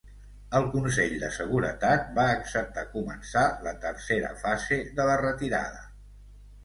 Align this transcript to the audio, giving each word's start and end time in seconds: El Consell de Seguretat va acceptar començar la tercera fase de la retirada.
El 0.59 0.63
Consell 0.69 1.11
de 1.23 1.27
Seguretat 1.35 2.09
va 2.17 2.25
acceptar 2.37 2.85
començar 2.95 3.45
la 3.67 3.75
tercera 3.87 4.33
fase 4.45 4.81
de 5.01 5.07
la 5.11 5.19
retirada. 5.27 5.85